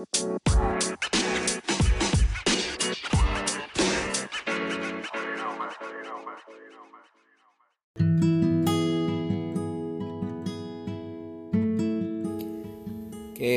Oke, 0.00 0.08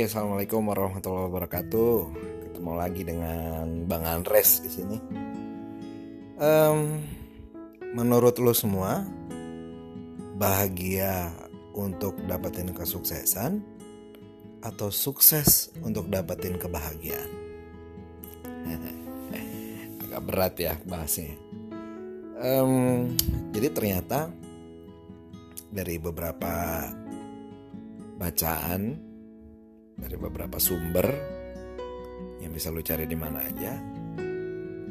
assalamualaikum 0.04 0.68
warahmatullahi 0.68 1.32
wabarakatuh. 1.32 2.12
Ketemu 2.52 2.72
lagi 2.76 3.08
dengan 3.08 3.88
Bang 3.88 4.04
Andres 4.04 4.60
di 4.60 4.68
sini. 4.68 5.00
Um, 6.44 7.08
menurut 7.96 8.36
lo 8.44 8.52
semua, 8.52 9.08
bahagia 10.36 11.32
untuk 11.72 12.20
dapetin 12.28 12.76
kesuksesan 12.76 13.64
atau 14.64 14.88
sukses 14.88 15.76
untuk 15.84 16.08
dapetin 16.08 16.56
kebahagiaan? 16.56 17.32
Agak 20.08 20.22
berat 20.24 20.56
ya 20.56 20.74
bahasnya. 20.88 21.36
Um, 22.40 23.14
jadi 23.52 23.70
ternyata 23.76 24.32
dari 25.70 26.00
beberapa 26.00 26.88
bacaan 28.18 29.14
dari 29.98 30.16
beberapa 30.18 30.58
sumber 30.58 31.08
yang 32.42 32.52
bisa 32.52 32.74
lu 32.74 32.84
cari 32.84 33.08
di 33.08 33.18
mana 33.18 33.40
aja. 33.44 33.74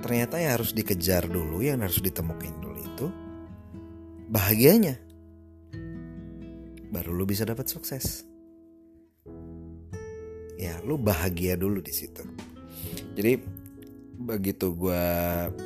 Ternyata 0.02 0.43
yang 0.43 0.59
harus 0.59 0.75
dikejar 0.75 1.30
dulu, 1.30 1.63
yang 1.63 1.79
harus 1.85 2.02
ditemukan 2.02 2.59
dulu 2.59 2.79
itu 2.83 3.07
bahagianya. 4.27 4.99
Baru 6.91 7.15
lu 7.15 7.25
bisa 7.25 7.47
dapat 7.47 7.71
sukses. 7.71 8.32
Ya, 10.62 10.79
lu 10.87 10.95
bahagia 10.95 11.59
dulu 11.59 11.83
di 11.83 11.91
situ. 11.91 12.23
Jadi 13.19 13.34
begitu 14.23 14.79
gue 14.79 15.05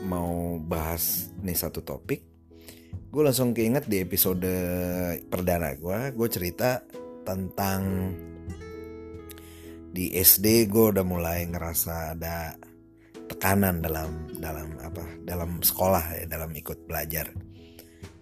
mau 0.09 0.57
bahas 0.57 1.29
nih 1.45 1.53
satu 1.53 1.85
topik, 1.85 2.25
gue 3.13 3.23
langsung 3.23 3.53
keinget 3.53 3.85
di 3.85 4.01
episode 4.01 4.49
perdana 5.29 5.77
gue, 5.77 6.17
gue 6.17 6.29
cerita 6.33 6.81
tentang 7.29 8.09
di 9.93 10.17
SD 10.17 10.65
gue 10.73 10.97
udah 10.97 11.05
mulai 11.05 11.45
ngerasa 11.45 12.17
ada 12.17 12.57
tekanan 13.29 13.85
dalam 13.85 14.33
dalam 14.41 14.81
apa 14.81 15.05
dalam 15.21 15.61
sekolah 15.61 16.05
ya 16.21 16.25
dalam 16.25 16.49
ikut 16.57 16.89
belajar. 16.89 17.37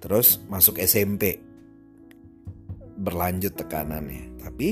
Terus 0.03 0.43
masuk 0.51 0.83
SMP 0.83 1.39
berlanjut 2.99 3.55
tekanannya. 3.55 4.43
Tapi 4.43 4.69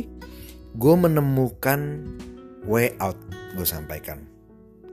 gue 0.72 0.94
menemukan 0.96 1.80
way 2.64 2.96
out 3.02 3.18
gue 3.52 3.66
sampaikan. 3.66 4.24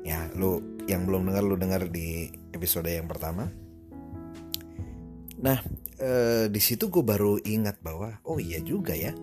Ya 0.04 0.28
lu 0.36 0.60
yang 0.90 1.08
belum 1.08 1.32
dengar 1.32 1.44
lu 1.44 1.56
dengar 1.56 1.88
di 1.88 2.28
episode 2.52 2.90
yang 2.92 3.08
pertama. 3.08 3.48
Nah 5.40 5.60
eh, 6.00 6.52
di 6.52 6.62
situ 6.62 6.92
gue 6.92 7.04
baru 7.04 7.40
ingat 7.40 7.80
bahwa 7.80 8.20
oh 8.28 8.40
iya 8.42 8.60
juga 8.60 8.92
ya. 8.96 9.16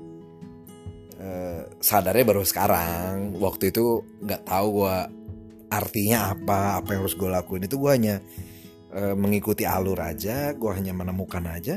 Eh, 1.17 1.63
sadarnya 1.81 2.25
baru 2.25 2.45
sekarang. 2.45 3.37
Waktu 3.37 3.73
itu 3.75 4.05
nggak 4.25 4.49
tahu 4.49 4.67
gue 4.85 4.97
artinya 5.67 6.33
apa 6.33 6.81
apa 6.81 6.97
yang 6.97 7.05
harus 7.05 7.19
gue 7.19 7.29
lakuin. 7.29 7.67
Itu 7.69 7.77
gue 7.77 7.93
hanya 7.93 8.17
uh, 8.97 9.13
mengikuti 9.19 9.69
alur 9.69 9.99
aja 10.01 10.57
gue 10.57 10.71
hanya 10.73 10.97
menemukan 10.97 11.45
aja. 11.45 11.77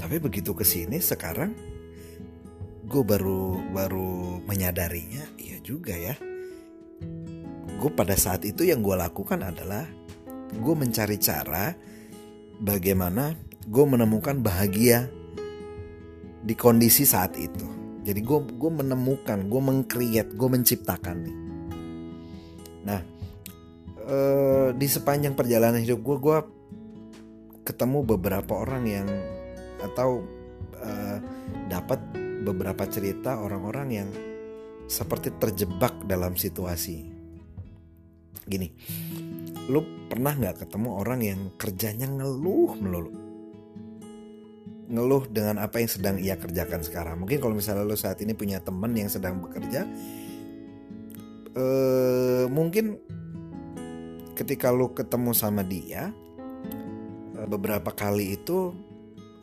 Tapi 0.00 0.16
begitu 0.16 0.56
ke 0.56 0.64
sini 0.64 0.96
sekarang 0.96 1.52
gue 2.90 3.02
baru 3.06 3.62
baru 3.70 4.42
menyadarinya 4.50 5.38
iya 5.38 5.62
juga 5.62 5.94
ya 5.94 6.18
gue 7.78 7.90
pada 7.94 8.18
saat 8.18 8.42
itu 8.42 8.66
yang 8.66 8.82
gue 8.82 8.98
lakukan 8.98 9.46
adalah 9.46 9.86
gue 10.50 10.74
mencari 10.74 11.16
cara 11.22 11.70
bagaimana 12.58 13.38
gue 13.62 13.84
menemukan 13.86 14.42
bahagia 14.42 15.06
di 16.42 16.58
kondisi 16.58 17.06
saat 17.06 17.38
itu 17.38 17.80
jadi 18.00 18.20
gue 18.24 18.38
gue 18.56 18.70
menemukan, 18.72 19.38
gue 19.46 19.60
mengcreate, 19.60 20.32
gue 20.32 20.48
menciptakan 20.48 21.16
nih. 21.20 21.36
Nah, 22.88 23.00
eh, 24.08 24.68
di 24.72 24.86
sepanjang 24.88 25.36
perjalanan 25.36 25.84
hidup 25.84 26.00
gue, 26.00 26.16
gue 26.16 26.38
ketemu 27.68 27.98
beberapa 28.02 28.56
orang 28.56 28.84
yang 28.88 29.08
atau 29.84 30.24
eh, 30.80 31.18
dapat 31.68 32.00
beberapa 32.40 32.88
cerita 32.88 33.40
orang-orang 33.40 33.88
yang 33.92 34.08
seperti 34.90 35.30
terjebak 35.38 35.94
dalam 36.08 36.34
situasi. 36.34 37.06
Gini, 38.48 38.68
lu 39.70 40.10
pernah 40.10 40.34
nggak 40.34 40.66
ketemu 40.66 40.88
orang 40.90 41.20
yang 41.22 41.40
kerjanya 41.54 42.10
ngeluh 42.10 42.74
melulu? 42.80 43.30
ngeluh 44.90 45.22
dengan 45.30 45.62
apa 45.62 45.78
yang 45.78 45.90
sedang 45.90 46.16
ia 46.18 46.34
kerjakan 46.34 46.82
sekarang. 46.82 47.22
Mungkin 47.22 47.38
kalau 47.38 47.54
misalnya 47.54 47.86
lo 47.86 47.94
saat 47.94 48.18
ini 48.26 48.34
punya 48.34 48.58
teman 48.58 48.90
yang 48.98 49.06
sedang 49.06 49.38
bekerja, 49.38 49.86
eh, 51.54 52.44
mungkin 52.50 52.98
ketika 54.34 54.74
lo 54.74 54.90
ketemu 54.90 55.30
sama 55.30 55.62
dia, 55.62 56.10
eh, 57.38 57.46
beberapa 57.46 57.94
kali 57.94 58.34
itu 58.34 58.74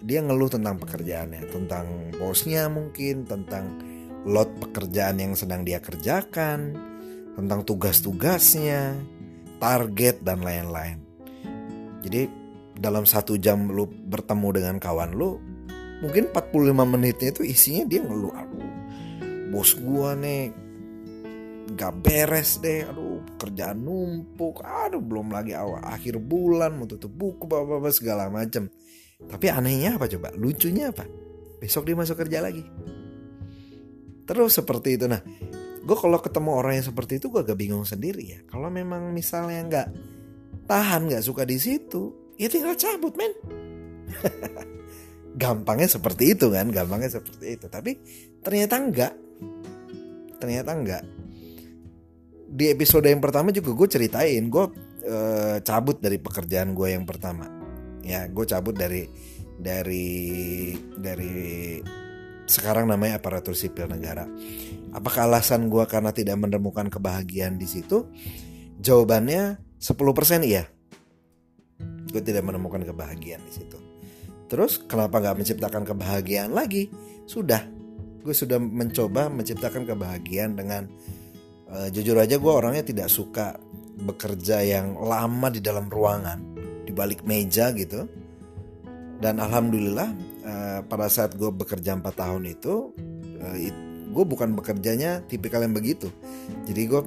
dia 0.02 0.20
ngeluh 0.22 0.50
tentang 0.52 0.78
pekerjaannya, 0.78 1.50
tentang 1.50 2.14
bosnya 2.18 2.70
mungkin, 2.70 3.26
tentang 3.26 3.82
lot 4.28 4.50
pekerjaan 4.62 5.18
yang 5.18 5.34
sedang 5.34 5.64
dia 5.66 5.82
kerjakan, 5.82 6.76
tentang 7.34 7.66
tugas-tugasnya, 7.66 8.98
target 9.58 10.22
dan 10.22 10.42
lain-lain. 10.46 11.02
Jadi 12.06 12.48
dalam 12.78 13.10
satu 13.10 13.36
jam 13.42 13.74
lu 13.74 13.90
bertemu 13.90 14.48
dengan 14.54 14.76
kawan 14.78 15.12
lu 15.18 15.42
mungkin 15.98 16.30
45 16.30 16.54
menitnya 16.86 17.34
itu 17.34 17.42
isinya 17.42 17.90
dia 17.90 18.06
ngeluh 18.06 18.34
aduh 18.38 18.72
bos 19.50 19.74
gua 19.82 20.14
nih 20.14 20.54
gak 21.74 22.06
beres 22.06 22.62
deh 22.62 22.86
aduh 22.86 23.26
kerjaan 23.42 23.82
numpuk 23.82 24.62
aduh 24.62 25.02
belum 25.02 25.34
lagi 25.34 25.58
awal 25.58 25.82
akhir 25.82 26.22
bulan 26.22 26.78
mau 26.78 26.86
tutup 26.86 27.10
buku 27.10 27.50
apa 27.50 27.82
apa 27.82 27.90
segala 27.90 28.30
macam 28.30 28.70
tapi 29.26 29.50
anehnya 29.50 29.98
apa 29.98 30.06
coba? 30.06 30.30
Lucunya 30.38 30.94
apa? 30.94 31.10
Besok 31.58 31.90
dia 31.90 31.98
masuk 31.98 32.22
kerja 32.22 32.46
lagi. 32.46 32.62
Terus 34.30 34.54
seperti 34.54 35.02
itu. 35.02 35.10
Nah 35.10 35.26
gue 35.82 35.98
kalau 35.98 36.20
ketemu 36.22 36.52
orang 36.54 36.74
yang 36.78 36.86
seperti 36.86 37.18
itu 37.18 37.34
gue 37.34 37.42
agak 37.42 37.58
bingung 37.58 37.82
sendiri 37.82 38.22
ya. 38.22 38.40
Kalau 38.46 38.70
memang 38.70 39.10
misalnya 39.10 39.66
nggak 39.66 39.88
tahan 40.70 41.10
nggak 41.10 41.24
suka 41.26 41.48
di 41.50 41.58
situ 41.58 42.34
ya 42.38 42.46
tinggal 42.46 42.78
cabut 42.78 43.18
men. 43.18 43.34
Gampangnya 45.42 45.90
seperti 45.90 46.38
itu 46.38 46.54
kan? 46.54 46.70
Gampangnya 46.70 47.18
seperti 47.18 47.58
itu. 47.58 47.66
Tapi 47.66 47.98
ternyata 48.46 48.78
enggak 48.78 49.14
ternyata 50.38 50.70
enggak 50.78 51.04
di 52.48 52.70
episode 52.70 53.10
yang 53.10 53.20
pertama 53.20 53.50
juga 53.50 53.74
gue 53.74 53.88
ceritain 53.90 54.44
gue 54.48 54.66
e, 55.04 55.18
cabut 55.66 55.98
dari 56.00 56.22
pekerjaan 56.22 56.72
gue 56.72 56.94
yang 56.94 57.04
pertama 57.04 57.57
ya 58.08 58.32
gue 58.32 58.46
cabut 58.48 58.72
dari 58.72 59.04
dari 59.60 60.08
dari 60.96 61.36
sekarang 62.48 62.88
namanya 62.88 63.20
aparatur 63.20 63.54
sipil 63.54 63.92
negara. 63.92 64.24
Apakah 64.96 65.28
alasan 65.28 65.68
gue 65.68 65.84
karena 65.84 66.16
tidak 66.16 66.40
menemukan 66.40 66.88
kebahagiaan 66.88 67.60
di 67.60 67.68
situ? 67.68 68.08
Jawabannya 68.80 69.60
10% 69.84 70.48
iya. 70.48 70.64
Gue 72.08 72.24
tidak 72.24 72.48
menemukan 72.48 72.88
kebahagiaan 72.88 73.44
di 73.44 73.52
situ. 73.52 73.78
Terus 74.48 74.80
kenapa 74.80 75.20
nggak 75.20 75.44
menciptakan 75.44 75.84
kebahagiaan 75.84 76.56
lagi? 76.56 76.88
Sudah. 77.28 77.68
Gue 78.24 78.32
sudah 78.32 78.64
mencoba 78.64 79.28
menciptakan 79.28 79.84
kebahagiaan 79.84 80.56
dengan 80.56 80.88
uh, 81.68 81.92
jujur 81.92 82.16
aja 82.16 82.40
gue 82.40 82.54
orangnya 82.54 82.88
tidak 82.88 83.12
suka 83.12 83.60
bekerja 83.98 84.64
yang 84.64 84.96
lama 84.96 85.52
di 85.52 85.60
dalam 85.60 85.92
ruangan 85.92 86.57
balik 86.98 87.22
meja 87.22 87.70
gitu. 87.78 88.10
Dan 89.22 89.38
alhamdulillah 89.38 90.10
uh, 90.46 90.80
pada 90.86 91.06
saat 91.10 91.38
gue 91.38 91.50
bekerja 91.54 91.94
4 91.94 92.02
tahun 92.06 92.44
itu 92.50 92.94
it, 93.58 93.78
gue 94.10 94.26
bukan 94.26 94.58
bekerjanya 94.58 95.22
tipikal 95.30 95.62
yang 95.62 95.78
begitu. 95.78 96.10
Jadi 96.66 96.82
gue 96.90 97.02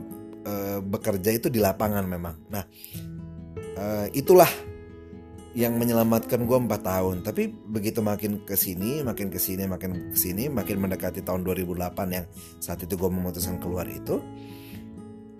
uh, 0.47 0.79
bekerja 0.79 1.35
itu 1.35 1.51
di 1.51 1.59
lapangan 1.59 2.07
memang. 2.07 2.39
Nah 2.55 2.65
itulah 4.13 4.49
yang 5.57 5.81
menyelamatkan 5.81 6.45
gue 6.45 6.59
4 6.59 6.69
tahun. 6.69 7.17
Tapi 7.25 7.49
begitu 7.49 8.05
makin 8.05 8.45
ke 8.45 8.55
sini 8.55 9.01
makin 9.01 9.33
ke 9.33 9.41
sini 9.41 9.65
makin 9.65 10.13
ke 10.13 10.19
sini 10.19 10.53
makin 10.53 10.77
mendekati 10.79 11.25
tahun 11.25 11.43
2008 11.43 11.81
yang 12.13 12.27
saat 12.61 12.85
itu 12.85 12.95
gue 12.95 13.11
memutuskan 13.11 13.57
keluar 13.57 13.89
itu 13.89 14.21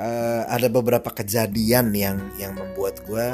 uh, 0.01 0.43
ada 0.49 0.67
beberapa 0.73 1.13
kejadian 1.13 1.93
yang 1.93 2.17
yang 2.41 2.57
membuat 2.57 3.05
gue 3.05 3.27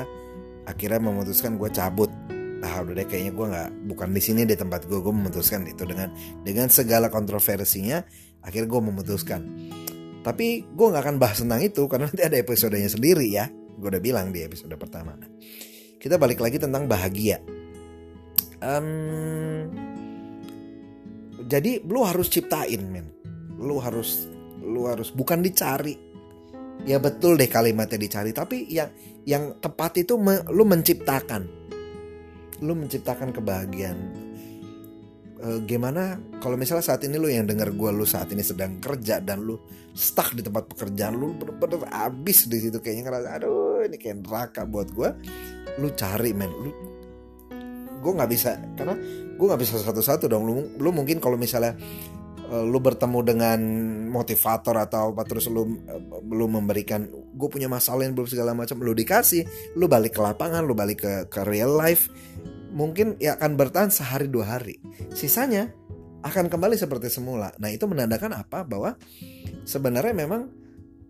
akhirnya 0.66 1.00
memutuskan 1.00 1.56
gue 1.56 1.70
cabut 1.70 2.10
nah 2.56 2.82
udah 2.82 2.98
deh 2.98 3.06
kayaknya 3.06 3.32
gue 3.32 3.46
nggak 3.46 3.70
bukan 3.94 4.08
di 4.10 4.22
sini 4.22 4.42
di 4.42 4.56
tempat 4.58 4.90
gue 4.90 4.98
gue 4.98 5.14
memutuskan 5.14 5.62
itu 5.68 5.86
dengan 5.86 6.10
dengan 6.42 6.66
segala 6.72 7.12
kontroversinya 7.12 8.02
akhirnya 8.42 8.68
gue 8.68 8.82
memutuskan 8.82 9.42
Tapi 10.26 10.66
gue 10.66 10.86
nggak 10.90 11.04
akan 11.06 11.16
bahas 11.22 11.38
tentang 11.38 11.62
itu 11.62 11.86
karena 11.86 12.10
nanti 12.10 12.26
ada 12.26 12.34
episodenya 12.34 12.90
sendiri 12.90 13.30
ya. 13.30 13.46
Gue 13.78 13.94
udah 13.94 14.02
bilang 14.02 14.34
di 14.34 14.42
episode 14.42 14.74
pertama. 14.74 15.14
Kita 16.02 16.18
balik 16.18 16.42
lagi 16.42 16.58
tentang 16.58 16.90
bahagia. 16.90 17.38
Um, 18.58 19.70
jadi 21.46 21.78
lu 21.86 22.02
harus 22.02 22.26
ciptain 22.26 22.82
men. 22.90 23.06
Lu 23.54 23.78
harus 23.78 24.26
lu 24.66 24.90
harus 24.90 25.14
bukan 25.14 25.46
dicari. 25.46 25.94
Ya 26.82 26.98
betul 26.98 27.38
deh 27.38 27.46
kalimatnya 27.46 27.94
dicari, 27.94 28.34
tapi 28.34 28.66
yang 28.66 28.90
yang 29.26 29.58
tepat 29.58 30.06
itu 30.06 30.14
me, 30.16 30.40
lu 30.54 30.62
menciptakan. 30.62 31.42
Lu 32.62 32.72
menciptakan 32.78 33.34
kebahagiaan. 33.34 33.98
Uh, 35.36 35.60
gimana 35.68 36.16
kalau 36.40 36.56
misalnya 36.56 36.80
saat 36.80 37.04
ini 37.04 37.20
lu 37.20 37.28
yang 37.28 37.44
dengar 37.44 37.68
gue 37.68 37.90
lu 37.92 38.08
saat 38.08 38.32
ini 38.32 38.40
sedang 38.40 38.80
kerja 38.80 39.20
dan 39.20 39.44
lu 39.44 39.60
stuck 39.92 40.32
di 40.32 40.40
tempat 40.40 40.64
pekerjaan 40.64 41.12
lu 41.12 41.36
bener-bener 41.36 41.84
abis 41.92 42.48
di 42.48 42.56
situ 42.56 42.80
kayaknya 42.80 43.04
ngerasa 43.04 43.28
aduh 43.36 43.84
ini 43.84 44.00
kayak 44.00 44.24
neraka 44.24 44.64
buat 44.64 44.88
gue 44.96 45.12
lu 45.76 45.92
cari 45.92 46.32
men. 46.32 46.48
Lu 46.48 46.72
gue 48.00 48.12
nggak 48.16 48.30
bisa 48.32 48.56
karena 48.80 48.96
gue 49.36 49.44
nggak 49.44 49.60
bisa 49.60 49.76
satu-satu 49.76 50.24
dong. 50.24 50.48
Lu 50.48 50.54
lu 50.80 50.88
mungkin 50.88 51.20
kalau 51.20 51.36
misalnya 51.36 51.76
lu 52.46 52.78
bertemu 52.78 53.20
dengan 53.26 53.60
motivator 54.06 54.78
atau 54.78 55.10
apa 55.10 55.26
terus 55.26 55.50
lu 55.50 55.82
lu 56.30 56.46
memberikan 56.46 57.10
gue 57.10 57.48
punya 57.50 57.66
masalah 57.66 58.06
yang 58.06 58.14
belum 58.14 58.30
segala 58.30 58.54
macam 58.54 58.78
lu 58.78 58.94
dikasih 58.94 59.42
lu 59.74 59.90
balik 59.90 60.14
ke 60.14 60.20
lapangan 60.22 60.62
lu 60.62 60.78
balik 60.78 61.02
ke 61.02 61.12
ke 61.26 61.42
real 61.42 61.74
life 61.74 62.06
mungkin 62.76 63.16
ya 63.16 63.40
akan 63.40 63.56
bertahan 63.56 63.88
sehari 63.88 64.28
dua 64.28 64.60
hari. 64.60 64.76
Sisanya 65.16 65.72
akan 66.20 66.52
kembali 66.52 66.76
seperti 66.76 67.08
semula. 67.08 67.56
Nah 67.56 67.72
itu 67.72 67.88
menandakan 67.88 68.36
apa? 68.36 68.68
Bahwa 68.68 69.00
sebenarnya 69.64 70.12
memang 70.12 70.52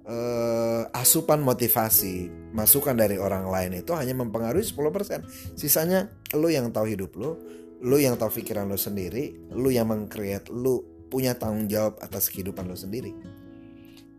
eh, 0.07 0.83
asupan 0.95 1.43
motivasi, 1.43 2.31
masukan 2.55 2.95
dari 2.95 3.19
orang 3.19 3.51
lain 3.51 3.83
itu 3.83 3.91
hanya 3.99 4.15
mempengaruhi 4.15 4.63
10%. 4.63 5.59
Sisanya 5.59 6.07
lu 6.39 6.47
yang 6.47 6.71
tahu 6.71 6.87
hidup 6.87 7.19
lu, 7.19 7.35
lu 7.83 7.99
yang 7.99 8.15
tahu 8.15 8.31
pikiran 8.31 8.71
lu 8.71 8.79
sendiri, 8.79 9.35
lu 9.51 9.75
yang 9.75 9.91
mengcreate, 9.91 10.55
lu 10.55 10.96
punya 11.09 11.35
tanggung 11.39 11.71
jawab 11.71 11.99
atas 12.03 12.29
kehidupan 12.29 12.67
lu 12.67 12.77
sendiri. 12.77 13.15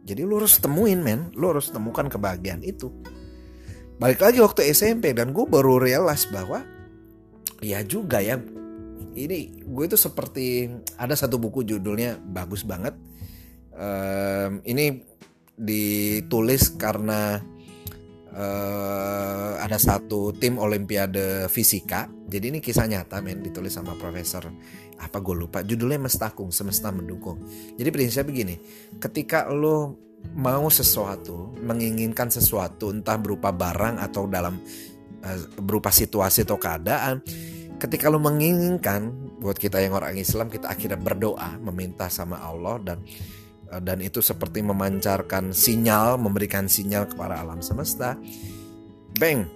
Jadi 0.07 0.23
lu 0.23 0.39
harus 0.39 0.55
temuin 0.57 1.03
men, 1.03 1.35
lu 1.35 1.51
harus 1.51 1.67
temukan 1.67 2.07
kebahagiaan 2.07 2.63
itu. 2.63 2.91
Balik 3.99 4.23
lagi 4.23 4.39
waktu 4.39 4.71
SMP 4.71 5.11
dan 5.11 5.35
gue 5.35 5.43
baru 5.43 5.81
realize 5.81 6.29
bahwa 6.29 6.63
ya 7.59 7.81
juga 7.81 8.21
ya 8.21 8.37
ini 9.17 9.65
gue 9.65 9.83
itu 9.89 9.97
seperti 9.97 10.69
ada 11.01 11.17
satu 11.17 11.41
buku 11.41 11.65
judulnya 11.65 12.21
bagus 12.21 12.61
banget 12.61 12.93
um, 13.73 14.61
ini 14.61 15.01
ditulis 15.57 16.77
karena 16.77 17.41
uh, 18.37 19.57
ada 19.57 19.81
satu 19.81 20.31
tim 20.37 20.61
olimpiade 20.61 21.49
fisika. 21.49 22.05
Jadi 22.07 22.53
ini 22.53 22.59
kisah 22.61 22.85
nyata 22.85 23.19
men 23.25 23.41
ditulis 23.41 23.73
sama 23.73 23.97
profesor 23.97 24.45
apa 24.97 25.17
gue 25.21 25.35
lupa 25.37 25.61
judulnya 25.65 25.97
mestakung 26.05 26.53
semesta 26.53 26.93
mendukung. 26.93 27.41
Jadi 27.73 27.89
prinsipnya 27.89 28.25
begini 28.29 28.55
ketika 29.01 29.49
lo 29.49 29.97
mau 30.37 30.69
sesuatu 30.69 31.57
menginginkan 31.61 32.29
sesuatu 32.29 32.93
entah 32.93 33.17
berupa 33.17 33.53
barang 33.53 34.01
atau 34.01 34.25
dalam 34.25 34.57
Eh, 35.17 35.39
berupa 35.57 35.89
situasi 35.89 36.45
atau 36.45 36.61
keadaan 36.61 37.25
ketika 37.81 38.05
lu 38.05 38.21
menginginkan 38.21 39.09
buat 39.41 39.57
kita 39.57 39.81
yang 39.81 39.97
orang 39.97 40.13
Islam 40.13 40.45
kita 40.45 40.69
akhirnya 40.69 40.93
berdoa 40.93 41.57
meminta 41.57 42.05
sama 42.05 42.37
Allah 42.37 42.77
dan 42.77 43.01
dan 43.67 43.99
itu 43.99 44.23
seperti 44.23 44.63
memancarkan 44.63 45.51
sinyal 45.51 46.15
memberikan 46.15 46.71
sinyal 46.71 47.07
kepada 47.11 47.43
alam 47.43 47.59
semesta. 47.59 48.15
Bang 49.17 49.47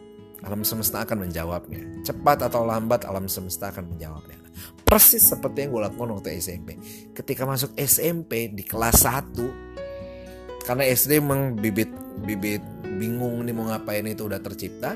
alam 0.41 0.65
semesta 0.65 1.05
akan 1.05 1.29
menjawabnya. 1.29 2.03
Cepat 2.03 2.49
atau 2.49 2.65
lambat 2.65 3.05
alam 3.05 3.29
semesta 3.29 3.69
akan 3.69 3.95
menjawabnya. 3.95 4.37
Persis 4.83 5.23
seperti 5.23 5.63
yang 5.63 5.71
gue 5.71 5.81
lakukan 5.87 6.11
waktu 6.19 6.35
SMP 6.43 6.75
ketika 7.15 7.47
masuk 7.47 7.71
SMP 7.79 8.51
di 8.51 8.67
kelas 8.67 9.07
1 9.07 10.67
karena 10.67 10.83
SD 10.83 11.23
memang 11.23 11.55
bibit 11.55 11.87
bibit 12.27 12.59
bingung 12.99 13.41
nih 13.41 13.55
mau 13.55 13.71
ngapain 13.71 14.03
itu 14.05 14.27
udah 14.27 14.43
tercipta 14.43 14.93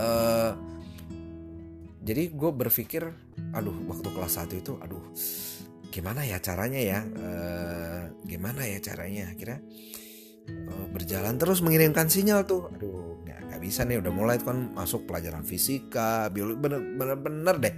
uh, 0.00 0.52
jadi 2.00 2.32
gue 2.32 2.50
berpikir 2.54 3.02
aduh 3.52 3.74
waktu 3.90 4.08
kelas 4.08 4.40
1 4.40 4.54
itu 4.62 4.72
aduh 4.80 5.02
gimana 5.90 6.22
ya 6.22 6.38
caranya 6.38 6.80
ya? 6.80 7.00
Uh, 7.02 8.02
gimana 8.24 8.62
ya 8.64 8.78
caranya? 8.78 9.34
Akhirnya 9.34 9.58
uh, 10.70 10.86
berjalan 10.94 11.36
terus 11.36 11.60
mengirimkan 11.60 12.06
sinyal 12.06 12.46
tuh. 12.46 12.70
Aduh 12.72 13.20
nggak 13.26 13.60
bisa 13.66 13.82
nih 13.82 13.98
udah 13.98 14.12
mulai 14.14 14.38
kan 14.38 14.72
masuk 14.72 15.04
pelajaran 15.10 15.42
fisika 15.42 16.30
biologi 16.30 16.62
bener 16.62 16.80
bener 16.96 17.18
bener 17.18 17.56
deh. 17.58 17.74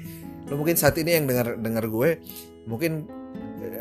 Lo 0.53 0.61
mungkin 0.61 0.77
saat 0.77 0.95
ini 1.01 1.17
yang 1.17 1.25
dengar 1.25 1.57
dengar 1.57 1.89
gue 1.89 2.21
mungkin 2.69 3.09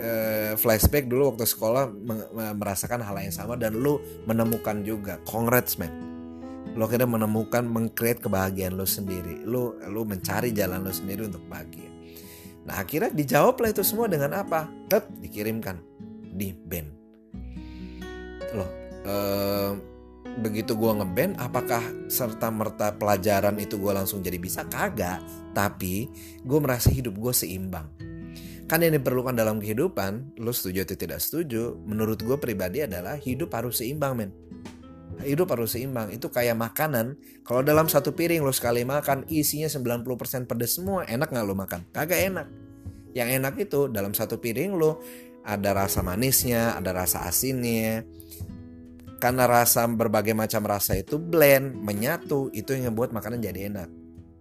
uh, 0.02 0.56
flashback 0.56 1.12
dulu 1.12 1.36
waktu 1.36 1.46
sekolah 1.46 1.92
merasakan 2.56 3.04
hal 3.04 3.20
yang 3.20 3.36
sama 3.36 3.60
dan 3.60 3.76
lu 3.76 4.00
menemukan 4.24 4.82
juga. 4.88 5.20
Congrats 5.28 5.76
man. 5.76 5.92
Lo 6.80 6.88
akhirnya 6.88 7.12
menemukan 7.12 7.68
mengcreate 7.68 8.24
kebahagiaan 8.24 8.80
lo 8.80 8.88
sendiri. 8.88 9.44
Lo 9.44 9.76
lo 9.92 10.08
mencari 10.08 10.56
jalan 10.56 10.88
lo 10.88 10.96
sendiri 10.96 11.28
untuk 11.28 11.44
bahagia 11.52 11.91
nah 12.62 12.82
akhirnya 12.82 13.10
dijawab 13.10 13.58
lah 13.58 13.70
itu 13.74 13.82
semua 13.82 14.06
dengan 14.06 14.38
apa? 14.38 14.70
Tet, 14.86 15.10
dikirimkan 15.22 15.82
di 16.32 16.54
band. 16.54 16.90
Loh 18.54 18.70
begitu 20.32 20.80
gue 20.80 20.92
ngeband 20.96 21.36
apakah 21.42 21.84
serta 22.08 22.48
merta 22.54 22.96
pelajaran 22.96 23.60
itu 23.60 23.76
gue 23.76 23.92
langsung 23.92 24.24
jadi 24.24 24.38
bisa? 24.40 24.64
Kagak. 24.70 25.20
Tapi 25.52 26.08
gue 26.46 26.60
merasa 26.62 26.88
hidup 26.94 27.18
gue 27.20 27.34
seimbang. 27.36 27.90
Kan 28.72 28.80
yang 28.80 28.96
diperlukan 28.96 29.36
dalam 29.36 29.60
kehidupan 29.60 30.40
lo 30.40 30.56
setuju 30.56 30.88
atau 30.88 30.96
tidak 30.96 31.20
setuju 31.20 31.76
menurut 31.84 32.24
gue 32.24 32.40
pribadi 32.40 32.80
adalah 32.88 33.20
hidup 33.20 33.52
harus 33.52 33.84
seimbang 33.84 34.16
men 34.16 34.32
hidup 35.24 35.54
harus 35.54 35.78
seimbang. 35.78 36.10
Itu 36.14 36.30
kayak 36.30 36.58
makanan. 36.58 37.18
Kalau 37.46 37.62
dalam 37.62 37.90
satu 37.90 38.14
piring 38.14 38.44
lo 38.44 38.54
sekali 38.54 38.86
makan 38.86 39.26
isinya 39.28 39.70
90% 39.70 40.50
pedas 40.50 40.78
semua, 40.78 41.06
enak 41.06 41.30
nggak 41.30 41.46
lo 41.46 41.56
makan? 41.58 41.82
Kagak 41.94 42.22
enak. 42.32 42.48
Yang 43.12 43.30
enak 43.42 43.54
itu 43.60 43.92
dalam 43.92 44.16
satu 44.16 44.40
piring 44.40 44.72
lo 44.78 45.04
ada 45.44 45.74
rasa 45.74 46.06
manisnya, 46.06 46.78
ada 46.78 46.94
rasa 46.96 47.28
asinnya. 47.28 48.06
Karena 49.22 49.46
rasa 49.46 49.86
berbagai 49.86 50.34
macam 50.34 50.66
rasa 50.66 50.98
itu 50.98 51.22
blend, 51.22 51.78
menyatu, 51.78 52.50
itu 52.58 52.74
yang 52.74 52.94
membuat 52.94 53.14
makanan 53.14 53.38
jadi 53.42 53.70
enak. 53.70 53.90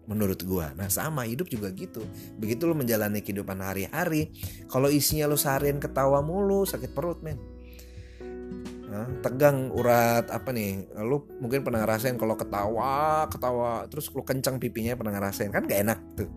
Menurut 0.08 0.40
gua. 0.48 0.72
Nah, 0.72 0.88
sama 0.88 1.28
hidup 1.28 1.52
juga 1.52 1.68
gitu. 1.76 2.00
Begitu 2.40 2.64
lo 2.64 2.72
menjalani 2.72 3.20
kehidupan 3.20 3.60
hari-hari, 3.60 4.32
kalau 4.72 4.88
isinya 4.88 5.28
lo 5.28 5.36
seharian 5.36 5.76
ketawa 5.76 6.24
mulu, 6.24 6.64
sakit 6.64 6.96
perut, 6.96 7.20
men 7.20 7.49
tegang 9.22 9.70
urat 9.70 10.26
apa 10.30 10.50
nih? 10.50 10.90
Lu 11.02 11.22
mungkin 11.38 11.62
pernah 11.62 11.86
ngerasain 11.86 12.18
kalau 12.18 12.34
ketawa 12.34 13.26
ketawa 13.30 13.86
terus 13.86 14.10
lu 14.10 14.22
kencang 14.26 14.58
pipinya 14.58 14.98
pernah 14.98 15.14
ngerasain. 15.18 15.50
Kan 15.54 15.66
gak 15.66 15.80
enak 15.86 16.00
tuh. 16.18 16.30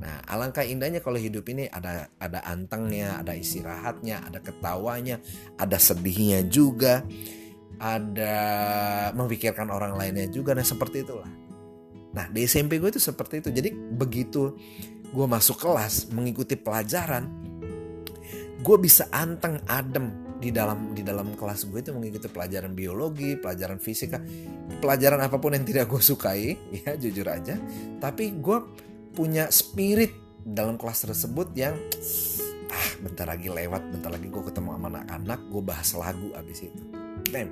Nah 0.00 0.20
alangkah 0.28 0.66
indahnya 0.66 1.00
kalau 1.00 1.16
hidup 1.16 1.48
ini 1.48 1.64
ada 1.70 2.12
ada 2.20 2.44
antengnya 2.44 3.22
ada 3.22 3.32
istirahatnya 3.32 4.26
ada 4.26 4.38
ketawanya 4.42 5.22
ada 5.56 5.78
sedihnya 5.80 6.44
juga 6.50 7.06
ada 7.80 8.36
memikirkan 9.16 9.72
orang 9.72 9.96
lainnya 9.96 10.28
juga. 10.28 10.52
Nah 10.52 10.66
seperti 10.66 11.06
itulah. 11.06 11.30
Nah 12.14 12.28
di 12.30 12.44
SMP 12.46 12.78
gue 12.78 12.90
itu 12.92 13.02
seperti 13.02 13.40
itu. 13.42 13.48
Jadi 13.48 13.70
begitu 13.72 14.54
gue 15.14 15.26
masuk 15.30 15.62
kelas 15.62 16.10
mengikuti 16.10 16.58
pelajaran 16.58 17.30
gue 18.64 18.76
bisa 18.80 19.04
anteng 19.12 19.60
adem 19.68 20.23
di 20.38 20.50
dalam 20.50 20.92
di 20.92 21.02
dalam 21.06 21.32
kelas 21.38 21.70
gue 21.70 21.78
itu 21.80 21.90
mengikuti 21.94 22.26
pelajaran 22.26 22.74
biologi, 22.74 23.38
pelajaran 23.38 23.78
fisika, 23.78 24.18
pelajaran 24.82 25.22
apa 25.22 25.36
pun 25.38 25.54
yang 25.54 25.66
tidak 25.66 25.86
gue 25.86 26.02
sukai, 26.02 26.58
ya 26.82 26.98
jujur 26.98 27.26
aja. 27.30 27.58
Tapi 28.02 28.34
gue 28.38 28.58
punya 29.14 29.48
spirit 29.48 30.10
dalam 30.42 30.74
kelas 30.76 31.06
tersebut 31.06 31.54
yang 31.54 31.78
ah 32.68 32.88
bentar 33.00 33.30
lagi 33.30 33.48
lewat, 33.48 33.82
bentar 33.94 34.10
lagi 34.10 34.26
gue 34.26 34.42
ketemu 34.42 34.68
sama 34.74 34.86
anak-anak, 34.90 35.40
gue 35.48 35.62
bahas 35.62 35.88
lagu 35.94 36.28
abis 36.34 36.58
itu. 36.66 36.82
Bam, 37.30 37.48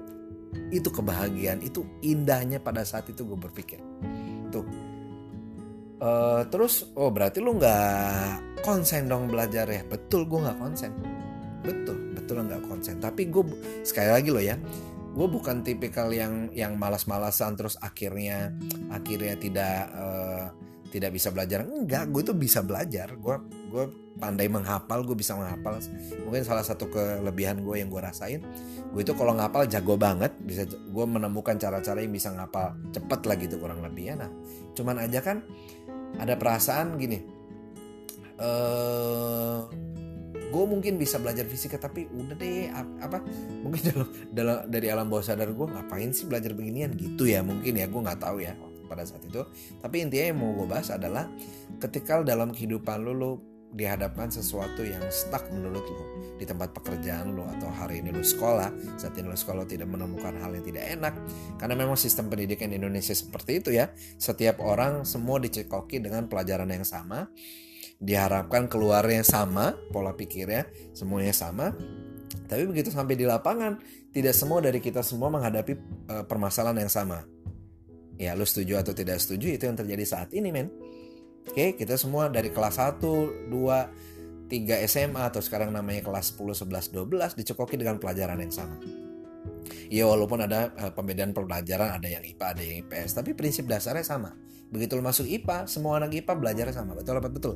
itu 0.75 0.89
kebahagiaan, 0.91 1.63
itu 1.63 1.87
indahnya 2.03 2.59
pada 2.59 2.83
saat 2.83 3.07
itu 3.09 3.23
gue 3.23 3.39
berpikir. 3.39 3.79
Tuh. 4.51 4.67
Uh, 6.03 6.43
terus, 6.51 6.91
oh 6.99 7.15
berarti 7.15 7.39
lu 7.39 7.55
nggak 7.63 8.67
konsen 8.67 9.07
dong 9.07 9.31
belajar 9.31 9.71
ya? 9.71 9.87
Betul, 9.87 10.27
gue 10.27 10.43
nggak 10.43 10.59
konsen. 10.59 10.91
Betul 11.63 12.12
betul 12.33 12.49
nggak 12.49 12.65
konsen. 12.65 12.97
Tapi 12.97 13.29
gue 13.29 13.45
sekali 13.85 14.09
lagi 14.09 14.33
loh 14.33 14.43
ya 14.43 14.57
gue 15.13 15.29
bukan 15.29 15.61
tipikal 15.61 16.09
yang 16.09 16.49
yang 16.57 16.81
malas-malasan 16.81 17.53
terus 17.53 17.77
akhirnya 17.85 18.49
akhirnya 18.89 19.37
tidak 19.37 19.93
uh, 19.93 20.49
tidak 20.89 21.13
bisa 21.13 21.29
belajar. 21.29 21.69
Enggak 21.69 22.09
gue 22.09 22.23
tuh 22.25 22.37
bisa 22.37 22.65
belajar. 22.65 23.13
Gue 23.21 23.37
gue 23.69 23.85
pandai 24.17 24.49
menghafal 24.49 25.05
gue 25.05 25.13
bisa 25.13 25.37
menghafal. 25.37 25.85
Mungkin 26.25 26.43
salah 26.49 26.65
satu 26.65 26.89
kelebihan 26.89 27.61
gue 27.61 27.77
yang 27.85 27.93
gue 27.93 28.01
rasain 28.01 28.41
gue 28.93 29.01
itu 29.01 29.17
kalau 29.17 29.33
ngapal 29.33 29.65
jago 29.65 29.97
banget 29.97 30.37
bisa 30.45 30.69
gue 30.69 31.07
menemukan 31.09 31.57
cara-cara 31.57 32.05
yang 32.05 32.13
bisa 32.13 32.29
ngapal 32.29 32.77
cepet 32.93 33.21
lah 33.25 33.37
gitu 33.41 33.57
kurang 33.61 33.81
lebih 33.85 34.13
ya. 34.13 34.15
Nah 34.17 34.33
cuman 34.73 35.01
aja 35.01 35.21
kan 35.21 35.45
ada 36.21 36.37
perasaan 36.37 37.01
gini 37.01 37.21
eh 38.37 39.42
gue 40.53 40.65
mungkin 40.69 41.01
bisa 41.01 41.17
belajar 41.17 41.49
fisika 41.49 41.81
tapi 41.81 42.05
udah 42.13 42.37
deh 42.37 42.69
apa 43.01 43.25
mungkin 43.65 43.81
dalam, 43.89 44.09
dalam 44.29 44.59
dari 44.69 44.87
alam 44.93 45.09
bawah 45.09 45.25
sadar 45.25 45.49
gue 45.49 45.67
ngapain 45.67 46.13
sih 46.13 46.29
belajar 46.29 46.53
beginian? 46.53 46.93
Gitu 46.93 47.33
ya 47.33 47.41
mungkin 47.41 47.81
ya 47.81 47.89
gue 47.89 48.01
nggak 48.05 48.21
tahu 48.21 48.45
ya 48.45 48.53
pada 48.85 49.09
saat 49.09 49.25
itu. 49.25 49.41
Tapi 49.81 50.05
intinya 50.05 50.25
yang 50.29 50.39
mau 50.39 50.53
gue 50.53 50.69
bahas 50.69 50.93
adalah 50.93 51.25
ketika 51.81 52.21
dalam 52.21 52.53
kehidupan 52.53 53.01
lo 53.01 53.13
lo 53.17 53.33
dihadapkan 53.73 54.29
sesuatu 54.29 54.85
yang 54.85 55.01
stuck 55.09 55.49
menurut 55.49 55.81
lo 55.81 56.05
di 56.37 56.45
tempat 56.45 56.77
pekerjaan 56.77 57.33
lo 57.33 57.49
atau 57.57 57.73
hari 57.73 58.05
ini 58.05 58.13
lo 58.13 58.21
sekolah 58.21 59.01
saat 59.01 59.17
ini 59.17 59.33
lo 59.33 59.39
sekolah 59.39 59.65
tidak 59.65 59.89
menemukan 59.89 60.37
hal 60.37 60.53
yang 60.53 60.65
tidak 60.69 60.85
enak. 60.93 61.15
Karena 61.57 61.75
memang 61.81 61.97
sistem 61.97 62.29
pendidikan 62.29 62.69
di 62.69 62.77
Indonesia 62.77 63.17
seperti 63.17 63.65
itu 63.65 63.73
ya 63.73 63.89
setiap 64.21 64.61
orang 64.61 65.09
semua 65.09 65.41
dicekoki 65.41 66.05
dengan 66.05 66.29
pelajaran 66.29 66.69
yang 66.69 66.85
sama 66.85 67.33
diharapkan 68.03 68.67
keluarnya 68.67 69.23
sama 69.23 69.79
pola 69.95 70.13
pikirnya 70.19 70.67
semuanya 70.91 71.31
sama. 71.31 71.71
Tapi 72.51 72.69
begitu 72.69 72.91
sampai 72.93 73.15
di 73.17 73.25
lapangan 73.25 73.79
tidak 74.13 74.35
semua 74.35 74.59
dari 74.61 74.83
kita 74.83 75.01
semua 75.01 75.31
menghadapi 75.31 75.73
uh, 76.11 76.25
permasalahan 76.27 76.85
yang 76.85 76.93
sama. 76.93 77.25
Ya 78.19 78.37
lu 78.37 78.45
setuju 78.45 78.83
atau 78.83 78.93
tidak 78.93 79.23
setuju 79.23 79.57
itu 79.57 79.65
yang 79.65 79.79
terjadi 79.79 80.05
saat 80.05 80.35
ini 80.35 80.51
men. 80.51 80.69
Oke 81.49 81.79
kita 81.79 81.95
semua 81.97 82.29
dari 82.29 82.51
kelas 82.51 82.77
1 82.77 83.49
2 83.49 84.51
3 84.53 84.85
SMA 84.85 85.23
atau 85.33 85.41
sekarang 85.41 85.73
namanya 85.73 86.05
kelas 86.05 86.37
10 86.37 86.69
11 86.69 86.93
12 86.93 87.39
dicekoki 87.41 87.81
dengan 87.81 87.97
pelajaran 87.97 88.37
yang 88.43 88.53
sama. 88.53 88.77
Ya 89.89 90.05
walaupun 90.11 90.45
ada 90.45 90.75
uh, 90.77 90.93
pembedaan 90.93 91.33
pelajaran 91.33 91.95
ada 91.95 92.09
yang 92.11 92.21
IPA 92.27 92.47
ada 92.53 92.63
yang 92.63 92.77
IPS 92.85 93.17
tapi 93.17 93.33
prinsip 93.33 93.65
dasarnya 93.65 94.05
sama. 94.05 94.35
Begitu 94.73 94.97
lo 94.97 95.05
masuk 95.05 95.29
IPA 95.29 95.69
semua 95.69 96.01
anak 96.01 96.17
IPA 96.17 96.33
belajarnya 96.41 96.75
sama 96.75 96.97
betul 96.97 97.21
apa 97.21 97.29
betul. 97.29 97.55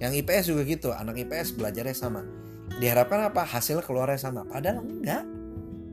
Yang 0.00 0.24
IPS 0.24 0.44
juga 0.48 0.62
gitu 0.64 0.88
anak 0.96 1.20
IPS 1.20 1.60
belajarnya 1.60 1.94
sama. 1.94 2.24
Diharapkan 2.80 3.28
apa 3.28 3.44
hasil 3.44 3.84
keluarnya 3.84 4.16
sama 4.16 4.48
padahal 4.48 4.80
enggak. 4.80 5.24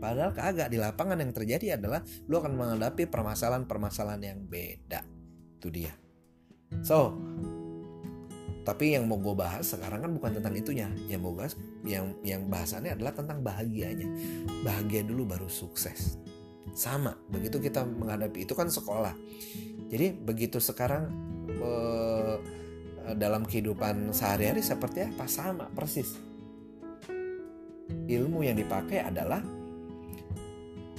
Padahal 0.01 0.33
kagak 0.33 0.73
di 0.73 0.81
lapangan 0.81 1.21
yang 1.21 1.29
terjadi 1.29 1.77
adalah 1.77 2.01
lu 2.25 2.41
akan 2.41 2.57
menghadapi 2.57 3.05
permasalahan-permasalahan 3.05 4.23
yang 4.33 4.39
beda. 4.49 5.05
Itu 5.61 5.69
dia. 5.69 5.93
So, 6.81 7.13
tapi 8.61 8.93
yang 8.93 9.09
mau 9.09 9.17
gue 9.17 9.33
bahas 9.33 9.65
sekarang 9.65 10.05
kan 10.05 10.11
bukan 10.13 10.41
tentang 10.41 10.53
itunya. 10.53 10.89
Yang 11.05 11.21
mau 11.21 11.33
bahas 11.33 11.53
yang 11.85 12.17
yang 12.21 12.45
bahasannya 12.49 12.93
adalah 12.93 13.13
tentang 13.13 13.41
bahagianya. 13.41 14.09
Bahagia 14.61 15.05
dulu 15.05 15.25
baru 15.29 15.45
sukses. 15.49 16.21
Sama, 16.71 17.17
begitu 17.27 17.57
kita 17.57 17.83
menghadapi 17.83 18.45
itu 18.45 18.53
kan 18.53 18.69
sekolah. 18.69 19.11
Jadi 19.91 20.15
begitu 20.15 20.57
sekarang 20.63 21.11
eh, 21.59 22.35
dalam 23.19 23.43
kehidupan 23.43 24.15
sehari-hari 24.15 24.63
seperti 24.63 25.03
apa? 25.03 25.27
Sama, 25.27 25.67
persis. 25.67 26.15
Ilmu 28.07 28.39
yang 28.41 28.55
dipakai 28.55 29.03
adalah 29.03 29.43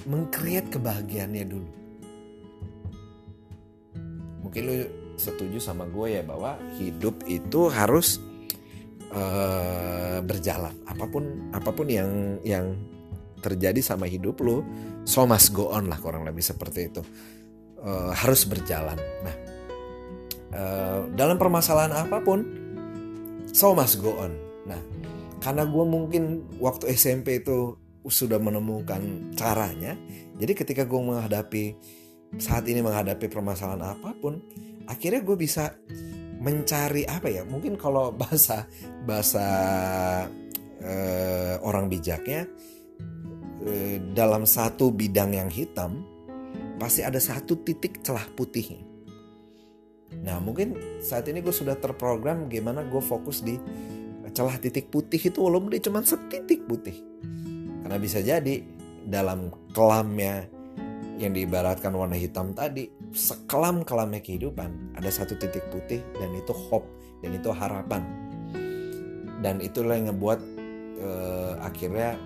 mengcreate 0.05 0.69
kebahagiaannya 0.69 1.45
dulu. 1.47 1.69
Mungkin 4.43 4.61
lu 4.67 4.77
setuju 5.15 5.57
sama 5.61 5.87
gue 5.87 6.19
ya 6.19 6.23
bahwa 6.25 6.59
hidup 6.77 7.23
itu 7.25 7.71
harus 7.71 8.19
uh, 9.13 10.19
berjalan. 10.25 10.75
Apa 10.83 11.05
pun 11.07 11.53
apa 11.55 11.69
pun 11.71 11.87
yang 11.87 12.41
yang 12.43 12.75
terjadi 13.39 13.79
sama 13.83 14.07
hidup 14.07 14.39
lu, 14.39 14.63
so 15.03 15.27
must 15.27 15.51
go 15.51 15.71
on 15.71 15.87
lah 15.87 15.99
kurang 15.99 16.27
lebih 16.27 16.43
seperti 16.43 16.91
itu. 16.91 17.01
Uh, 17.83 18.15
harus 18.15 18.47
berjalan. 18.47 18.95
Nah, 18.95 19.35
uh, 20.55 20.99
dalam 21.19 21.35
permasalahan 21.35 21.91
apa 21.91 22.23
pun, 22.23 22.47
so 23.51 23.75
must 23.75 23.99
go 23.99 24.15
on. 24.23 24.31
Nah, 24.63 24.79
karena 25.43 25.67
gue 25.67 25.83
mungkin 25.83 26.47
waktu 26.63 26.95
SMP 26.95 27.43
itu 27.43 27.75
sudah 28.07 28.39
menemukan 28.39 29.35
caranya. 29.35 29.99
Jadi 30.39 30.53
ketika 30.55 30.87
gue 30.87 30.95
menghadapi 30.95 31.75
saat 32.39 32.63
ini 32.71 32.79
menghadapi 32.79 33.27
permasalahan 33.27 33.99
apa 33.99 34.15
pun, 34.15 34.39
akhirnya 34.87 35.19
gue 35.19 35.35
bisa 35.35 35.75
mencari 36.39 37.03
apa 37.03 37.27
ya? 37.27 37.43
Mungkin 37.43 37.75
kalau 37.75 38.15
bahasa 38.23 38.63
bahasa 39.03 39.43
eh, 40.79 41.59
orang 41.59 41.91
bijaknya 41.91 42.47
dalam 44.11 44.43
satu 44.43 44.91
bidang 44.91 45.31
yang 45.39 45.47
hitam 45.47 46.12
pasti 46.83 46.99
ada 46.99 47.15
satu 47.15 47.63
titik 47.63 48.03
celah 48.03 48.27
putih. 48.35 48.83
Nah 50.19 50.43
mungkin 50.43 50.75
saat 50.99 51.31
ini 51.31 51.39
gue 51.39 51.55
sudah 51.55 51.79
terprogram 51.79 52.51
gimana 52.51 52.83
gue 52.83 52.99
fokus 52.99 53.39
di 53.39 53.55
celah 54.35 54.59
titik 54.59 54.91
putih 54.91 55.31
itu 55.31 55.39
walaupun 55.39 55.71
dia 55.71 55.81
cuma 55.87 56.03
setitik 56.03 56.65
putih 56.67 56.99
karena 57.83 57.97
bisa 57.99 58.19
jadi 58.25 58.65
dalam 59.05 59.51
kelamnya 59.75 60.47
yang 61.21 61.35
diibaratkan 61.35 61.93
warna 61.93 62.17
hitam 62.17 62.55
tadi, 62.57 62.89
sekelam-kelamnya 63.13 64.23
kehidupan, 64.23 64.97
ada 64.97 65.09
satu 65.13 65.37
titik 65.37 65.61
putih 65.69 66.01
dan 66.17 66.33
itu 66.33 66.55
hope 66.55 66.87
dan 67.21 67.37
itu 67.37 67.53
harapan. 67.53 68.01
Dan 69.43 69.59
itulah 69.59 69.99
yang 69.99 70.15
ngebuat 70.15 70.39
uh, 71.03 71.53
akhirnya 71.61 72.17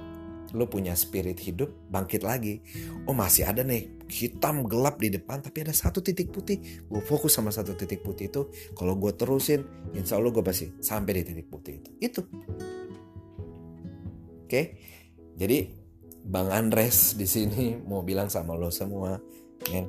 lo 0.55 0.69
punya 0.71 0.95
spirit 0.95 1.39
hidup 1.41 1.71
bangkit 1.91 2.23
lagi. 2.23 2.63
Oh 3.09 3.15
masih 3.15 3.47
ada 3.47 3.63
nih 3.63 3.97
hitam 4.07 4.63
gelap 4.63 4.99
di 4.99 5.11
depan 5.11 5.43
tapi 5.43 5.67
ada 5.67 5.75
satu 5.75 5.99
titik 5.99 6.31
putih. 6.31 6.59
Gue 6.87 7.03
fokus 7.03 7.35
sama 7.35 7.51
satu 7.51 7.75
titik 7.75 8.03
putih 8.03 8.31
itu. 8.31 8.47
Kalau 8.75 8.95
gue 8.95 9.11
terusin, 9.15 9.63
insya 9.91 10.15
Allah 10.15 10.31
gue 10.31 10.43
pasti 10.43 10.71
sampai 10.79 11.11
di 11.19 11.23
titik 11.27 11.47
putih 11.51 11.83
itu. 11.83 11.89
Itu. 11.99 12.21
Oke. 14.45 14.47
Okay? 14.47 14.65
Jadi 15.37 15.57
Bang 16.27 16.51
Andres 16.51 17.15
di 17.15 17.23
sini 17.23 17.77
mau 17.87 18.03
bilang 18.03 18.27
sama 18.27 18.57
lo 18.57 18.67
semua, 18.67 19.15
kan 19.63 19.85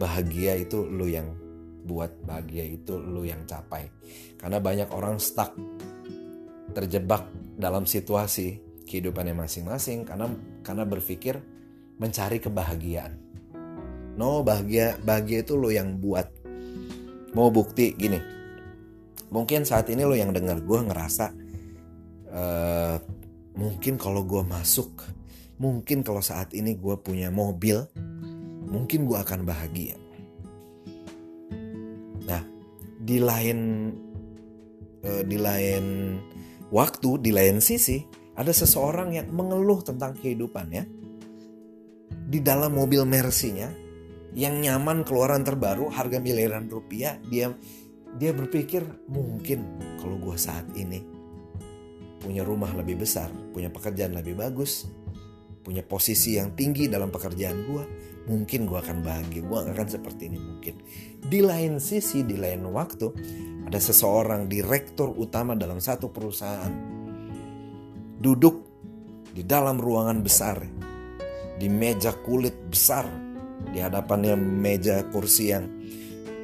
bahagia 0.00 0.56
itu 0.56 0.86
lo 0.86 1.04
yang 1.04 1.28
buat 1.86 2.24
bahagia 2.24 2.64
itu 2.64 2.96
lo 2.96 3.20
yang 3.26 3.44
capai. 3.44 3.88
Karena 4.36 4.58
banyak 4.60 4.88
orang 4.92 5.20
stuck 5.20 5.52
terjebak 6.74 7.24
dalam 7.56 7.88
situasi 7.88 8.65
kehidupannya 8.86 9.34
masing-masing 9.34 10.06
karena 10.06 10.30
karena 10.62 10.86
berpikir 10.86 11.42
mencari 11.98 12.38
kebahagiaan. 12.38 13.18
No 14.16 14.40
bahagia 14.40 14.96
bahagia 15.02 15.44
itu 15.44 15.58
lo 15.58 15.68
yang 15.68 15.98
buat. 16.00 16.30
Mau 17.36 17.52
bukti 17.52 17.92
gini. 17.92 18.22
Mungkin 19.28 19.66
saat 19.66 19.90
ini 19.92 20.06
lo 20.06 20.16
yang 20.16 20.32
dengar 20.32 20.62
gue 20.62 20.80
ngerasa 20.86 21.26
uh, 22.30 22.96
Mungkin 23.56 23.96
kalau 23.96 24.20
gue 24.20 24.44
masuk, 24.44 25.00
mungkin 25.56 26.04
kalau 26.04 26.20
saat 26.20 26.52
ini 26.52 26.76
gue 26.76 26.92
punya 27.00 27.32
mobil, 27.32 27.88
mungkin 28.68 29.08
gue 29.08 29.16
akan 29.16 29.48
bahagia. 29.48 29.96
Nah, 32.28 32.44
di 33.00 33.16
lain 33.16 33.58
uh, 35.08 35.24
di 35.24 35.40
lain 35.40 35.84
waktu, 36.68 37.16
di 37.24 37.32
lain 37.32 37.64
sisi, 37.64 38.04
ada 38.36 38.52
seseorang 38.52 39.16
yang 39.16 39.28
mengeluh 39.32 39.80
tentang 39.80 40.12
kehidupannya 40.16 40.84
di 42.26 42.38
dalam 42.44 42.76
mobil 42.76 43.02
Mercy-nya 43.08 43.72
yang 44.36 44.60
nyaman 44.60 45.02
keluaran 45.02 45.40
terbaru 45.42 45.88
harga 45.88 46.20
miliaran 46.20 46.68
rupiah 46.68 47.16
dia 47.32 47.50
dia 48.16 48.32
berpikir 48.36 48.84
mungkin 49.08 49.64
kalau 49.96 50.20
gue 50.20 50.36
saat 50.36 50.68
ini 50.76 51.16
punya 52.26 52.42
rumah 52.42 52.72
lebih 52.74 53.06
besar, 53.06 53.30
punya 53.54 53.70
pekerjaan 53.70 54.16
lebih 54.16 54.34
bagus, 54.34 54.88
punya 55.62 55.84
posisi 55.86 56.40
yang 56.40 56.58
tinggi 56.58 56.90
dalam 56.90 57.12
pekerjaan 57.12 57.58
gue, 57.68 57.82
mungkin 58.26 58.66
gue 58.66 58.78
akan 58.80 59.04
bahagia. 59.04 59.46
Gue 59.46 59.58
akan 59.62 59.86
seperti 59.86 60.32
ini 60.32 60.38
mungkin. 60.42 60.74
Di 61.22 61.38
lain 61.44 61.78
sisi, 61.78 62.26
di 62.26 62.34
lain 62.34 62.66
waktu, 62.66 63.06
ada 63.68 63.78
seseorang 63.78 64.50
direktur 64.50 65.14
utama 65.14 65.54
dalam 65.54 65.78
satu 65.78 66.10
perusahaan 66.10 66.95
duduk 68.26 68.66
di 69.30 69.46
dalam 69.46 69.78
ruangan 69.78 70.18
besar, 70.18 70.58
di 71.62 71.70
meja 71.70 72.10
kulit 72.10 72.58
besar, 72.66 73.06
di 73.70 73.78
hadapannya 73.78 74.34
meja 74.34 75.06
kursi 75.14 75.54
yang 75.54 75.70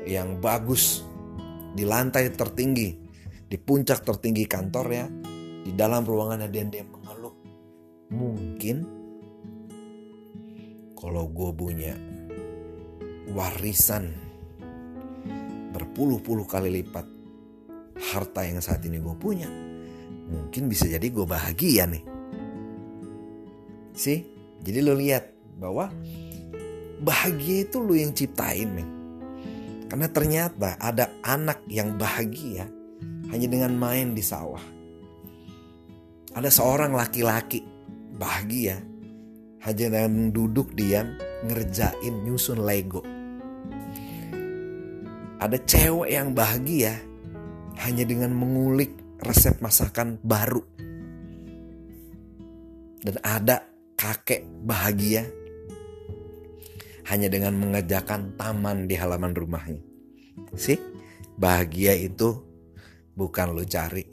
yang 0.07 0.39
bagus, 0.39 1.03
di 1.75 1.83
lantai 1.83 2.31
tertinggi, 2.31 2.95
di 3.51 3.59
puncak 3.59 4.07
tertinggi 4.07 4.47
kantornya, 4.47 5.11
di 5.67 5.75
dalam 5.75 6.07
ruangan 6.07 6.47
ada 6.47 6.63
dia 6.63 6.87
mengeluh. 6.87 7.35
Mungkin 8.15 8.77
kalau 10.95 11.27
gue 11.35 11.51
punya 11.51 11.99
warisan 13.35 14.15
berpuluh-puluh 15.75 16.47
kali 16.47 16.71
lipat 16.79 17.07
harta 18.13 18.47
yang 18.47 18.63
saat 18.63 18.85
ini 18.87 19.03
gue 19.03 19.17
punya, 19.19 19.49
mungkin 20.33 20.73
bisa 20.73 20.89
jadi 20.89 21.05
gue 21.05 21.27
bahagia 21.29 21.85
nih. 21.85 22.05
Sih, 23.93 24.25
jadi 24.65 24.81
lo 24.81 24.97
lihat 24.97 25.29
bahwa 25.61 25.93
bahagia 27.05 27.69
itu 27.69 27.77
lo 27.85 27.93
yang 27.93 28.17
ciptain, 28.17 28.73
men. 28.73 28.89
Karena 29.93 30.09
ternyata 30.09 30.81
ada 30.81 31.13
anak 31.21 31.69
yang 31.69 32.01
bahagia 32.01 32.65
hanya 33.29 33.49
dengan 33.53 33.77
main 33.77 34.17
di 34.17 34.25
sawah. 34.25 34.65
Ada 36.33 36.49
seorang 36.49 36.97
laki-laki 36.97 37.61
bahagia 38.17 38.81
hanya 39.69 39.93
dengan 39.93 40.33
duduk 40.33 40.73
diam 40.73 41.13
ngerjain 41.45 42.25
nyusun 42.25 42.65
Lego. 42.65 43.05
Ada 45.43 45.59
cewek 45.69 46.09
yang 46.09 46.33
bahagia 46.33 46.97
hanya 47.83 48.07
dengan 48.07 48.33
mengulik 48.33 49.02
resep 49.23 49.63
masakan 49.63 50.19
baru. 50.23 50.63
Dan 53.03 53.19
ada 53.23 53.67
kakek 53.99 54.47
bahagia 54.63 55.27
hanya 57.11 57.27
dengan 57.27 57.59
mengerjakan 57.59 58.39
taman 58.39 58.87
di 58.87 58.95
halaman 58.95 59.35
rumahnya. 59.35 59.83
Sih, 60.55 60.79
bahagia 61.35 61.99
itu 61.99 62.39
bukan 63.19 63.55
lo 63.55 63.67
cari, 63.67 64.07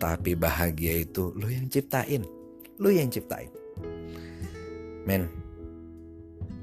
tapi 0.00 0.32
bahagia 0.32 1.04
itu 1.04 1.36
lo 1.36 1.52
yang 1.52 1.68
ciptain. 1.68 2.24
Lo 2.80 2.88
yang 2.88 3.12
ciptain. 3.12 3.52
Men, 5.04 5.28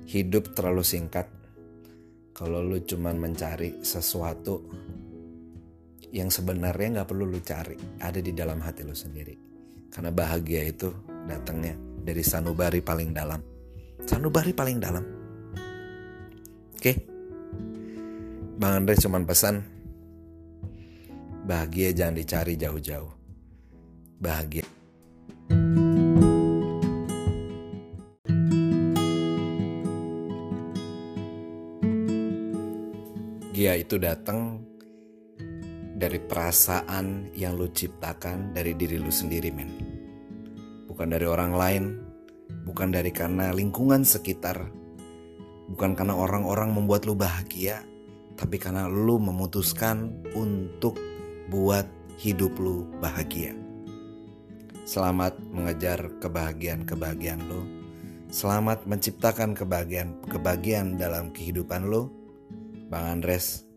hidup 0.09 0.57
terlalu 0.57 0.81
singkat 0.81 1.29
kalau 2.33 2.65
lo 2.65 2.81
cuman 2.81 3.21
mencari 3.21 3.85
sesuatu 3.85 4.65
yang 6.11 6.27
sebenarnya 6.27 6.99
nggak 6.99 7.07
perlu 7.07 7.23
lo 7.23 7.39
cari 7.39 7.75
ada 8.03 8.19
di 8.19 8.35
dalam 8.35 8.59
hati 8.59 8.83
lo 8.83 8.91
sendiri. 8.91 9.35
Karena 9.91 10.11
bahagia 10.11 10.67
itu 10.67 10.91
datangnya 11.27 11.75
dari 12.03 12.23
sanubari 12.23 12.83
paling 12.83 13.11
dalam. 13.15 13.39
Sanubari 14.03 14.51
paling 14.51 14.77
dalam. 14.79 15.03
Oke? 16.75 16.93
Bang 18.59 18.83
Andre 18.83 18.95
cuman 18.99 19.23
pesan 19.25 19.55
bahagia 21.47 21.95
jangan 21.95 22.15
dicari 22.19 22.53
jauh-jauh. 22.59 23.11
Bahagia. 24.21 24.67
Dia 33.51 33.77
itu 33.77 34.01
datang 34.01 34.70
dari 36.01 36.17
perasaan 36.17 37.29
yang 37.37 37.53
lu 37.53 37.69
ciptakan 37.69 38.57
dari 38.57 38.73
diri 38.73 38.97
lu 38.97 39.13
sendiri 39.13 39.53
men. 39.53 39.69
Bukan 40.89 41.13
dari 41.13 41.29
orang 41.29 41.53
lain, 41.53 41.83
bukan 42.65 42.89
dari 42.89 43.13
karena 43.13 43.53
lingkungan 43.53 44.01
sekitar, 44.01 44.65
bukan 45.69 45.93
karena 45.93 46.17
orang-orang 46.17 46.73
membuat 46.73 47.05
lu 47.05 47.13
bahagia, 47.13 47.85
tapi 48.33 48.57
karena 48.57 48.89
lu 48.89 49.21
memutuskan 49.21 50.09
untuk 50.33 50.97
buat 51.53 51.85
hidup 52.17 52.57
lu 52.57 52.89
bahagia. 52.97 53.53
Selamat 54.81 55.37
mengejar 55.53 56.09
kebahagiaan-kebahagiaan 56.17 57.45
lu. 57.45 57.61
Selamat 58.33 58.89
menciptakan 58.89 59.53
kebahagiaan-kebahagiaan 59.53 60.97
dalam 60.97 61.29
kehidupan 61.29 61.85
lu. 61.85 62.09
Bang 62.89 63.21
Andres, 63.21 63.70